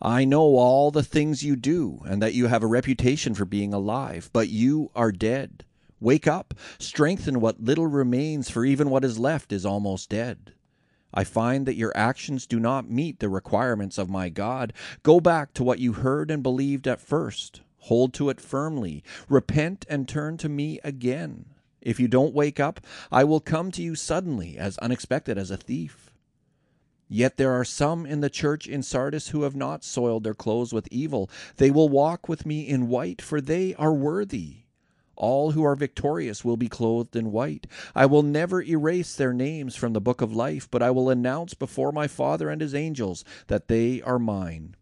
I 0.00 0.24
know 0.24 0.56
all 0.56 0.90
the 0.90 1.04
things 1.04 1.44
you 1.44 1.54
do, 1.54 2.00
and 2.04 2.20
that 2.20 2.34
you 2.34 2.48
have 2.48 2.64
a 2.64 2.66
reputation 2.66 3.32
for 3.32 3.44
being 3.44 3.72
alive, 3.72 4.28
but 4.32 4.48
you 4.48 4.90
are 4.96 5.12
dead. 5.12 5.64
Wake 6.00 6.26
up, 6.26 6.52
strengthen 6.80 7.38
what 7.38 7.62
little 7.62 7.86
remains, 7.86 8.50
for 8.50 8.64
even 8.64 8.90
what 8.90 9.04
is 9.04 9.20
left 9.20 9.52
is 9.52 9.64
almost 9.64 10.10
dead. 10.10 10.52
I 11.14 11.22
find 11.22 11.64
that 11.66 11.76
your 11.76 11.96
actions 11.96 12.44
do 12.44 12.58
not 12.58 12.90
meet 12.90 13.20
the 13.20 13.28
requirements 13.28 13.98
of 13.98 14.10
my 14.10 14.30
God. 14.30 14.72
Go 15.04 15.20
back 15.20 15.54
to 15.54 15.62
what 15.62 15.78
you 15.78 15.92
heard 15.92 16.28
and 16.28 16.42
believed 16.42 16.88
at 16.88 17.00
first. 17.00 17.60
Hold 17.86 18.14
to 18.14 18.28
it 18.28 18.40
firmly. 18.40 19.02
Repent 19.28 19.84
and 19.88 20.08
turn 20.08 20.36
to 20.38 20.48
me 20.48 20.78
again. 20.84 21.46
If 21.80 21.98
you 21.98 22.06
don't 22.06 22.32
wake 22.32 22.60
up, 22.60 22.80
I 23.10 23.24
will 23.24 23.40
come 23.40 23.72
to 23.72 23.82
you 23.82 23.96
suddenly, 23.96 24.56
as 24.56 24.78
unexpected 24.78 25.36
as 25.36 25.50
a 25.50 25.56
thief. 25.56 26.12
Yet 27.08 27.38
there 27.38 27.50
are 27.50 27.64
some 27.64 28.06
in 28.06 28.20
the 28.20 28.30
church 28.30 28.68
in 28.68 28.84
Sardis 28.84 29.28
who 29.30 29.42
have 29.42 29.56
not 29.56 29.82
soiled 29.82 30.22
their 30.22 30.32
clothes 30.32 30.72
with 30.72 30.86
evil. 30.92 31.28
They 31.56 31.72
will 31.72 31.88
walk 31.88 32.28
with 32.28 32.46
me 32.46 32.68
in 32.68 32.88
white, 32.88 33.20
for 33.20 33.40
they 33.40 33.74
are 33.74 33.92
worthy. 33.92 34.58
All 35.16 35.50
who 35.50 35.64
are 35.64 35.74
victorious 35.74 36.44
will 36.44 36.56
be 36.56 36.68
clothed 36.68 37.16
in 37.16 37.32
white. 37.32 37.66
I 37.96 38.06
will 38.06 38.22
never 38.22 38.62
erase 38.62 39.16
their 39.16 39.32
names 39.32 39.74
from 39.74 39.92
the 39.92 40.00
book 40.00 40.20
of 40.20 40.32
life, 40.32 40.70
but 40.70 40.82
I 40.82 40.92
will 40.92 41.10
announce 41.10 41.52
before 41.54 41.90
my 41.90 42.06
Father 42.06 42.48
and 42.48 42.60
his 42.60 42.76
angels 42.76 43.24
that 43.48 43.66
they 43.66 44.00
are 44.02 44.20
mine. 44.20 44.76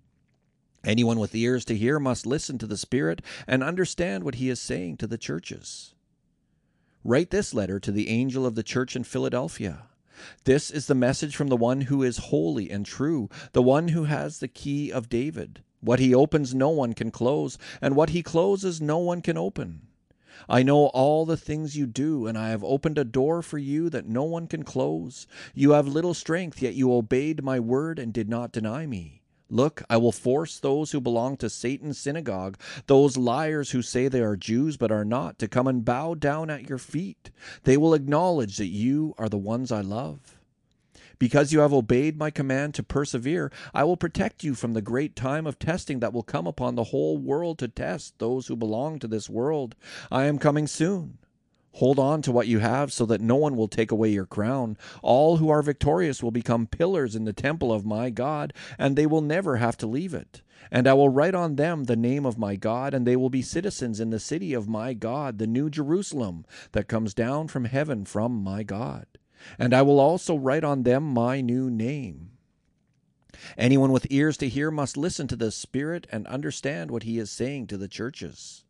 Anyone 0.85 1.19
with 1.19 1.35
ears 1.35 1.65
to 1.67 1.77
hear 1.77 1.99
must 1.99 2.27
listen 2.27 2.57
to 2.59 2.67
the 2.67 2.77
Spirit 2.77 3.21
and 3.47 3.63
understand 3.63 4.25
what 4.25 4.37
he 4.37 4.49
is 4.49 4.61
saying 4.61 4.97
to 4.99 5.07
the 5.07 5.19
churches. 5.19 5.95
Write 7.05 7.31
this 7.31 7.53
letter 7.53 7.79
to 7.81 7.93
the 7.93 8.09
angel 8.09 8.47
of 8.47 8.55
the 8.55 8.63
church 8.63 8.97
in 8.97 9.05
Philadelphia. 9.05 9.85
This 10.45 10.71
is 10.71 10.87
the 10.87 10.95
message 10.95 11.35
from 11.35 11.49
the 11.49 11.57
one 11.57 11.83
who 11.83 12.03
is 12.03 12.19
holy 12.19 12.71
and 12.71 12.85
true, 12.85 13.31
the 13.53 13.63
one 13.63 13.89
who 13.89 14.05
has 14.05 14.39
the 14.39 14.49
key 14.49 14.91
of 14.91 15.09
David. 15.09 15.63
What 15.81 15.99
he 15.99 16.15
opens, 16.15 16.55
no 16.55 16.69
one 16.69 16.93
can 16.93 17.11
close, 17.11 17.57
and 17.81 17.97
what 17.97 18.11
he 18.11 18.23
closes, 18.23 18.81
no 18.81 18.99
one 18.99 19.23
can 19.23 19.39
open. 19.39 19.83
I 20.49 20.63
know 20.63 20.87
all 20.87 21.25
the 21.25 21.37
things 21.37 21.77
you 21.77 21.87
do, 21.87 22.27
and 22.27 22.37
I 22.37 22.51
have 22.51 22.65
opened 22.65 22.99
a 22.99 23.05
door 23.05 23.43
for 23.43 23.59
you 23.59 23.89
that 23.91 24.07
no 24.07 24.25
one 24.25 24.47
can 24.47 24.63
close. 24.63 25.27
You 25.55 25.73
have 25.73 25.89
little 25.89 26.15
strength, 26.15 26.61
yet 26.61 26.75
you 26.75 26.93
obeyed 26.93 27.43
my 27.43 27.61
word 27.61 27.99
and 27.99 28.13
did 28.13 28.29
not 28.29 28.53
deny 28.53 28.87
me. 28.87 29.20
Look, 29.51 29.83
I 29.91 29.97
will 29.97 30.13
force 30.13 30.59
those 30.59 30.93
who 30.93 31.01
belong 31.01 31.37
to 31.39 31.51
Satan's 31.51 31.99
synagogue, 31.99 32.57
those 32.87 33.17
liars 33.17 33.73
who 33.73 33.83
say 33.83 34.07
they 34.07 34.21
are 34.21 34.37
Jews 34.37 34.77
but 34.77 34.93
are 34.93 35.05
not, 35.05 35.41
to 35.41 35.49
come 35.49 35.67
and 35.67 35.85
bow 35.85 36.15
down 36.15 36.51
at 36.51 36.69
your 36.69 36.79
feet. 36.79 37.31
They 37.65 37.77
will 37.77 37.93
acknowledge 37.93 38.57
that 38.59 38.69
you 38.69 39.15
are 39.19 39.29
the 39.29 39.37
ones 39.37 39.73
I 39.73 39.81
love. 39.81 40.39
Because 41.19 41.53
you 41.53 41.61
have 41.61 41.73
obeyed 41.73 42.17
my 42.17 42.31
command 42.31 42.75
to 42.75 42.83
persevere, 42.83 43.53
I 43.75 43.85
will 43.85 43.97
protect 43.97 44.43
you 44.43 44.55
from 44.55 44.73
the 44.73 44.81
great 44.81 45.15
time 45.17 45.47
of 45.47 45.59
testing 45.59 46.01
that 46.01 46.15
will 46.15 46.23
come 46.23 46.47
upon 46.47 46.77
the 46.77 46.85
whole 46.85 47.19
world 47.19 47.59
to 47.59 47.69
test 47.69 48.19
those 48.19 48.47
who 48.47 48.57
belong 48.57 48.99
to 49.01 49.09
this 49.09 49.29
world. 49.29 49.75
I 50.11 50.25
am 50.25 50.39
coming 50.39 50.67
soon. 50.67 51.19
Hold 51.75 51.99
on 51.99 52.21
to 52.23 52.33
what 52.33 52.49
you 52.49 52.59
have 52.59 52.93
so 52.93 53.07
that 53.07 53.21
no 53.21 53.37
one 53.37 53.57
will 53.57 53.69
take 53.69 53.93
away 53.93 54.11
your 54.11 54.27
crown. 54.27 54.77
All 55.03 55.37
who 55.37 55.49
are 55.51 55.63
victorious 55.63 56.23
will 56.23 56.33
become 56.33 56.67
pillars 56.67 57.15
in 57.15 57.25
the 57.25 57.33
temple 57.33 57.73
of 57.73 57.87
my 57.87 58.11
God, 58.11 58.53
and 58.79 58.97
they 58.97 59.07
will 59.07 59.21
never 59.21 59.57
have 59.57 59.77
to 59.79 59.87
leave 59.87 60.13
it. 60.13 60.43
And 60.71 60.87
I 60.87 60.95
will 60.95 61.09
write 61.09 61.35
on 61.35 61.57
them 61.57 61.85
the 61.85 61.97
name 61.97 62.27
of 62.27 62.39
my 62.39 62.57
God, 62.57 62.93
and 62.93 63.07
they 63.07 63.17
will 63.17 63.31
be 63.31 63.43
citizens 63.43 64.01
in 64.01 64.11
the 64.11 64.21
city 64.21 64.53
of 64.53 64.69
my 64.69 64.95
God, 64.95 65.39
the 65.39 65.47
new 65.47 65.71
Jerusalem 65.71 66.45
that 66.73 66.89
comes 66.89 67.15
down 67.15 67.49
from 67.49 67.65
heaven 67.65 68.05
from 68.05 68.43
my 68.43 68.63
God. 68.63 69.07
And 69.59 69.73
I 69.73 69.83
will 69.83 69.99
also 69.99 70.37
write 70.37 70.65
on 70.65 70.83
them 70.83 71.05
my 71.05 71.41
new 71.41 71.71
name. 71.71 72.33
Anyone 73.57 73.93
with 73.93 74.07
ears 74.11 74.37
to 74.39 74.49
hear 74.49 74.71
must 74.71 74.97
listen 74.97 75.27
to 75.29 75.37
the 75.37 75.51
Spirit 75.51 76.07
and 76.13 76.27
understand 76.27 76.91
what 76.91 77.05
he 77.05 77.19
is 77.19 77.31
saying 77.31 77.69
to 77.69 77.79
the 77.79 77.89
churches. 77.89 78.65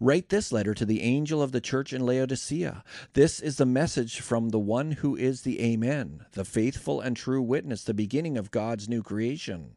Write 0.00 0.28
this 0.28 0.52
letter 0.52 0.74
to 0.74 0.84
the 0.84 1.02
angel 1.02 1.42
of 1.42 1.50
the 1.50 1.60
church 1.60 1.92
in 1.92 2.06
Laodicea. 2.06 2.84
This 3.14 3.40
is 3.40 3.56
the 3.56 3.66
message 3.66 4.20
from 4.20 4.50
the 4.50 4.58
one 4.58 4.92
who 4.92 5.16
is 5.16 5.42
the 5.42 5.60
Amen, 5.60 6.24
the 6.32 6.44
faithful 6.44 7.00
and 7.00 7.16
true 7.16 7.42
witness, 7.42 7.82
the 7.82 7.92
beginning 7.94 8.38
of 8.38 8.52
God's 8.52 8.88
new 8.88 9.02
creation. 9.02 9.74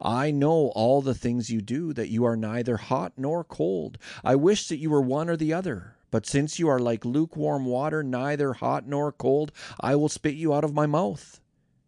I 0.00 0.30
know 0.30 0.68
all 0.76 1.02
the 1.02 1.14
things 1.14 1.50
you 1.50 1.60
do, 1.60 1.92
that 1.92 2.08
you 2.08 2.24
are 2.24 2.36
neither 2.36 2.76
hot 2.76 3.14
nor 3.16 3.42
cold. 3.42 3.98
I 4.22 4.36
wish 4.36 4.68
that 4.68 4.78
you 4.78 4.90
were 4.90 5.02
one 5.02 5.28
or 5.28 5.36
the 5.36 5.52
other. 5.52 5.96
But 6.12 6.24
since 6.24 6.60
you 6.60 6.68
are 6.68 6.78
like 6.78 7.04
lukewarm 7.04 7.64
water, 7.64 8.04
neither 8.04 8.54
hot 8.54 8.86
nor 8.86 9.10
cold, 9.10 9.50
I 9.80 9.96
will 9.96 10.08
spit 10.08 10.34
you 10.34 10.54
out 10.54 10.64
of 10.64 10.72
my 10.72 10.86
mouth. 10.86 11.40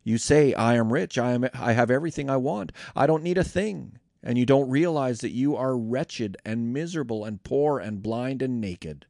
You 0.02 0.18
say, 0.18 0.54
I 0.54 0.74
am 0.74 0.92
rich, 0.92 1.18
I, 1.18 1.32
am, 1.32 1.48
I 1.54 1.72
have 1.72 1.90
everything 1.90 2.28
I 2.28 2.36
want, 2.36 2.72
I 2.96 3.06
don't 3.06 3.22
need 3.22 3.38
a 3.38 3.44
thing. 3.44 3.98
And 4.22 4.36
you 4.36 4.46
don't 4.46 4.68
realize 4.68 5.20
that 5.20 5.32
you 5.32 5.56
are 5.56 5.76
wretched 5.76 6.36
and 6.44 6.72
miserable 6.72 7.24
and 7.24 7.42
poor 7.42 7.78
and 7.78 8.02
blind 8.02 8.42
and 8.42 8.60
naked. 8.60 9.06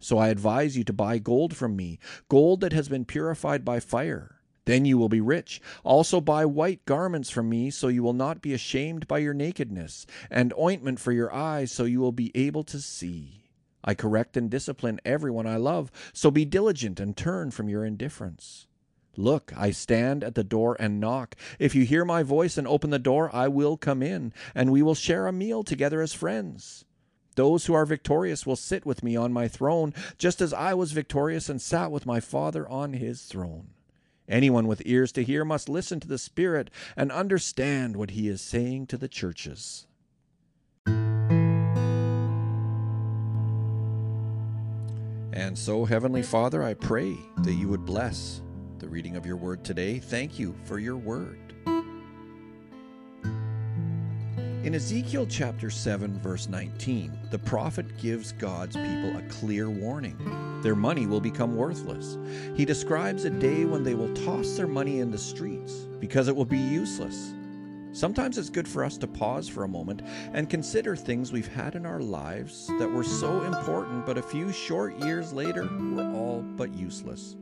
So 0.00 0.18
I 0.18 0.28
advise 0.28 0.76
you 0.76 0.82
to 0.84 0.92
buy 0.92 1.18
gold 1.18 1.54
from 1.54 1.76
me, 1.76 1.98
gold 2.28 2.60
that 2.60 2.72
has 2.72 2.88
been 2.88 3.04
purified 3.04 3.64
by 3.64 3.78
fire. 3.78 4.40
Then 4.64 4.84
you 4.84 4.98
will 4.98 5.08
be 5.08 5.20
rich. 5.20 5.60
Also 5.84 6.20
buy 6.20 6.44
white 6.44 6.84
garments 6.86 7.30
from 7.30 7.48
me, 7.48 7.70
so 7.70 7.88
you 7.88 8.02
will 8.02 8.12
not 8.12 8.42
be 8.42 8.52
ashamed 8.52 9.08
by 9.08 9.18
your 9.18 9.34
nakedness, 9.34 10.06
and 10.30 10.52
ointment 10.58 11.00
for 11.00 11.12
your 11.12 11.32
eyes, 11.32 11.72
so 11.72 11.84
you 11.84 12.00
will 12.00 12.12
be 12.12 12.30
able 12.34 12.64
to 12.64 12.80
see. 12.80 13.44
I 13.84 13.94
correct 13.94 14.36
and 14.36 14.50
discipline 14.50 15.00
everyone 15.04 15.46
I 15.46 15.56
love, 15.56 15.90
so 16.12 16.30
be 16.30 16.44
diligent 16.44 17.00
and 17.00 17.16
turn 17.16 17.50
from 17.50 17.68
your 17.68 17.84
indifference. 17.84 18.66
Look, 19.16 19.52
I 19.56 19.70
stand 19.72 20.24
at 20.24 20.34
the 20.34 20.44
door 20.44 20.76
and 20.80 20.98
knock. 20.98 21.36
If 21.58 21.74
you 21.74 21.84
hear 21.84 22.04
my 22.04 22.22
voice 22.22 22.56
and 22.56 22.66
open 22.66 22.90
the 22.90 22.98
door, 22.98 23.28
I 23.34 23.46
will 23.48 23.76
come 23.76 24.02
in, 24.02 24.32
and 24.54 24.72
we 24.72 24.82
will 24.82 24.94
share 24.94 25.26
a 25.26 25.32
meal 25.32 25.62
together 25.62 26.00
as 26.00 26.14
friends. 26.14 26.86
Those 27.34 27.66
who 27.66 27.74
are 27.74 27.86
victorious 27.86 28.46
will 28.46 28.56
sit 28.56 28.86
with 28.86 29.02
me 29.02 29.16
on 29.16 29.32
my 29.32 29.48
throne, 29.48 29.94
just 30.18 30.40
as 30.40 30.52
I 30.52 30.74
was 30.74 30.92
victorious 30.92 31.48
and 31.48 31.60
sat 31.60 31.90
with 31.90 32.06
my 32.06 32.20
Father 32.20 32.68
on 32.68 32.94
his 32.94 33.22
throne. 33.22 33.68
Anyone 34.28 34.66
with 34.66 34.82
ears 34.86 35.12
to 35.12 35.24
hear 35.24 35.44
must 35.44 35.68
listen 35.68 36.00
to 36.00 36.08
the 36.08 36.18
Spirit 36.18 36.70
and 36.96 37.12
understand 37.12 37.96
what 37.96 38.12
he 38.12 38.28
is 38.28 38.40
saying 38.40 38.86
to 38.88 38.96
the 38.96 39.08
churches. 39.08 39.86
And 45.34 45.58
so, 45.58 45.84
Heavenly 45.86 46.22
Father, 46.22 46.62
I 46.62 46.74
pray 46.74 47.16
that 47.38 47.54
you 47.54 47.68
would 47.68 47.84
bless 47.84 48.42
the 48.82 48.88
reading 48.88 49.14
of 49.14 49.24
your 49.24 49.36
word 49.36 49.62
today. 49.62 50.00
Thank 50.00 50.40
you 50.40 50.56
for 50.64 50.80
your 50.80 50.96
word. 50.96 51.38
In 54.64 54.74
Ezekiel 54.74 55.24
chapter 55.26 55.70
7, 55.70 56.18
verse 56.18 56.48
19, 56.48 57.16
the 57.30 57.38
prophet 57.38 57.96
gives 57.96 58.32
God's 58.32 58.74
people 58.74 59.16
a 59.16 59.22
clear 59.28 59.70
warning. 59.70 60.16
Their 60.62 60.74
money 60.74 61.06
will 61.06 61.20
become 61.20 61.56
worthless. 61.56 62.18
He 62.56 62.64
describes 62.64 63.24
a 63.24 63.30
day 63.30 63.64
when 63.64 63.84
they 63.84 63.94
will 63.94 64.12
toss 64.14 64.56
their 64.56 64.66
money 64.66 64.98
in 64.98 65.12
the 65.12 65.18
streets 65.18 65.86
because 66.00 66.26
it 66.26 66.34
will 66.34 66.44
be 66.44 66.58
useless. 66.58 67.34
Sometimes 67.92 68.36
it's 68.36 68.50
good 68.50 68.66
for 68.66 68.84
us 68.84 68.96
to 68.98 69.06
pause 69.06 69.48
for 69.48 69.62
a 69.62 69.68
moment 69.68 70.02
and 70.32 70.50
consider 70.50 70.96
things 70.96 71.30
we've 71.30 71.46
had 71.46 71.76
in 71.76 71.86
our 71.86 72.00
lives 72.00 72.66
that 72.80 72.90
were 72.90 73.04
so 73.04 73.42
important, 73.42 74.06
but 74.06 74.18
a 74.18 74.22
few 74.22 74.50
short 74.50 74.98
years 74.98 75.32
later 75.32 75.68
were 75.94 76.10
all 76.16 76.42
but 76.56 76.74
useless. 76.74 77.36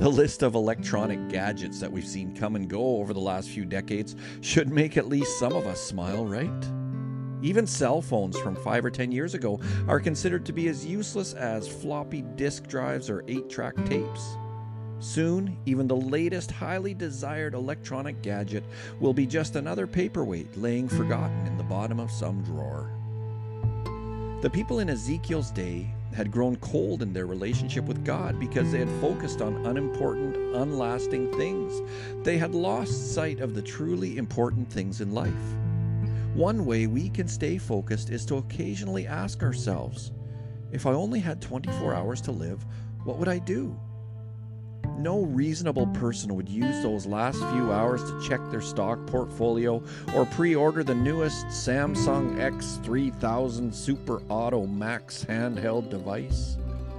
The 0.00 0.08
list 0.08 0.42
of 0.42 0.54
electronic 0.54 1.28
gadgets 1.28 1.78
that 1.80 1.92
we've 1.92 2.06
seen 2.06 2.34
come 2.34 2.56
and 2.56 2.70
go 2.70 2.96
over 3.00 3.12
the 3.12 3.20
last 3.20 3.50
few 3.50 3.66
decades 3.66 4.16
should 4.40 4.70
make 4.70 4.96
at 4.96 5.08
least 5.08 5.38
some 5.38 5.52
of 5.52 5.66
us 5.66 5.78
smile, 5.78 6.24
right? 6.24 6.50
Even 7.42 7.66
cell 7.66 8.00
phones 8.00 8.38
from 8.38 8.56
five 8.56 8.82
or 8.82 8.90
ten 8.90 9.12
years 9.12 9.34
ago 9.34 9.60
are 9.88 10.00
considered 10.00 10.46
to 10.46 10.54
be 10.54 10.68
as 10.68 10.86
useless 10.86 11.34
as 11.34 11.68
floppy 11.68 12.22
disk 12.22 12.66
drives 12.66 13.10
or 13.10 13.24
eight 13.28 13.50
track 13.50 13.76
tapes. 13.84 14.38
Soon, 15.00 15.58
even 15.66 15.86
the 15.86 15.96
latest 15.96 16.50
highly 16.50 16.94
desired 16.94 17.52
electronic 17.52 18.22
gadget 18.22 18.64
will 19.00 19.12
be 19.12 19.26
just 19.26 19.54
another 19.54 19.86
paperweight 19.86 20.56
laying 20.56 20.88
forgotten 20.88 21.46
in 21.46 21.58
the 21.58 21.64
bottom 21.64 22.00
of 22.00 22.10
some 22.10 22.42
drawer. 22.42 22.90
The 24.40 24.48
people 24.48 24.78
in 24.78 24.88
Ezekiel's 24.88 25.50
day 25.50 25.92
had 26.14 26.30
grown 26.30 26.56
cold 26.56 27.02
in 27.02 27.12
their 27.12 27.26
relationship 27.26 27.84
with 27.84 28.04
God 28.04 28.38
because 28.38 28.72
they 28.72 28.78
had 28.78 29.00
focused 29.00 29.40
on 29.40 29.66
unimportant, 29.66 30.36
unlasting 30.56 31.32
things. 31.36 31.82
They 32.24 32.36
had 32.36 32.54
lost 32.54 33.14
sight 33.14 33.40
of 33.40 33.54
the 33.54 33.62
truly 33.62 34.18
important 34.18 34.70
things 34.70 35.00
in 35.00 35.12
life. 35.12 35.32
One 36.34 36.64
way 36.64 36.86
we 36.86 37.08
can 37.08 37.28
stay 37.28 37.58
focused 37.58 38.10
is 38.10 38.24
to 38.26 38.36
occasionally 38.36 39.06
ask 39.06 39.42
ourselves 39.42 40.12
if 40.72 40.86
I 40.86 40.92
only 40.92 41.18
had 41.18 41.40
24 41.42 41.94
hours 41.94 42.20
to 42.22 42.32
live, 42.32 42.64
what 43.04 43.18
would 43.18 43.28
I 43.28 43.38
do? 43.38 43.76
No 44.98 45.22
reasonable 45.22 45.86
person 45.88 46.34
would 46.36 46.48
use 46.48 46.82
those 46.82 47.06
last 47.06 47.38
few 47.38 47.72
hours 47.72 48.02
to 48.02 48.22
check 48.22 48.40
their 48.50 48.60
stock 48.60 49.04
portfolio 49.06 49.82
or 50.14 50.26
pre 50.26 50.54
order 50.54 50.84
the 50.84 50.94
newest 50.94 51.46
Samsung 51.46 52.36
X3000 52.36 53.72
Super 53.72 54.22
Auto 54.28 54.66
Max 54.66 55.24
handheld 55.24 55.88
device. 55.88 56.56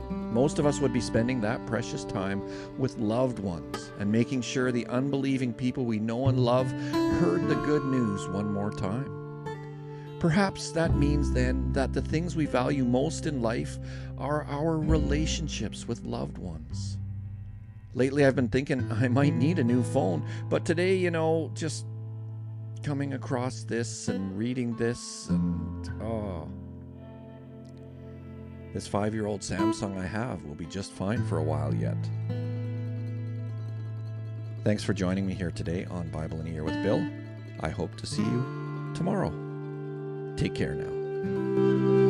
Most 0.09 0.59
of 0.59 0.65
us 0.65 0.79
would 0.79 0.93
be 0.93 1.01
spending 1.01 1.41
that 1.41 1.65
precious 1.67 2.05
time 2.05 2.41
with 2.77 2.97
loved 2.97 3.39
ones 3.39 3.91
and 3.99 4.11
making 4.11 4.41
sure 4.41 4.71
the 4.71 4.87
unbelieving 4.87 5.53
people 5.53 5.85
we 5.85 5.99
know 5.99 6.27
and 6.27 6.39
love 6.39 6.71
heard 6.71 7.47
the 7.47 7.61
good 7.65 7.83
news 7.85 8.27
one 8.29 8.51
more 8.51 8.71
time. 8.71 9.21
Perhaps 10.21 10.71
that 10.71 10.95
means 10.95 11.31
then 11.33 11.73
that 11.73 11.93
the 11.93 12.01
things 12.01 12.35
we 12.35 12.45
value 12.45 12.85
most 12.85 13.25
in 13.25 13.41
life 13.41 13.77
are 14.17 14.45
our 14.45 14.77
relationships 14.77 15.87
with 15.87 16.03
loved 16.03 16.37
ones. 16.37 16.97
Lately, 17.93 18.25
I've 18.25 18.35
been 18.35 18.47
thinking 18.47 18.89
I 18.91 19.07
might 19.09 19.33
need 19.33 19.59
a 19.59 19.63
new 19.63 19.83
phone, 19.83 20.25
but 20.49 20.63
today, 20.63 20.95
you 20.95 21.11
know, 21.11 21.51
just 21.53 21.85
coming 22.83 23.13
across 23.13 23.63
this 23.63 24.07
and 24.07 24.37
reading 24.37 24.75
this, 24.77 25.27
and 25.29 25.89
oh, 26.01 26.47
this 28.73 28.87
five 28.87 29.13
year 29.13 29.25
old 29.25 29.41
Samsung 29.41 29.97
I 29.97 30.05
have 30.05 30.43
will 30.45 30.55
be 30.55 30.65
just 30.65 30.93
fine 30.93 31.25
for 31.25 31.37
a 31.37 31.43
while 31.43 31.73
yet. 31.73 31.97
Thanks 34.63 34.83
for 34.83 34.93
joining 34.93 35.27
me 35.27 35.33
here 35.33 35.51
today 35.51 35.85
on 35.85 36.09
Bible 36.09 36.39
in 36.39 36.47
a 36.47 36.49
Year 36.49 36.63
with 36.63 36.81
Bill. 36.83 37.05
I 37.59 37.69
hope 37.69 37.95
to 37.97 38.05
see 38.05 38.23
you 38.23 38.91
tomorrow. 38.95 39.33
Take 40.37 40.55
care 40.55 40.75
now. 40.75 42.00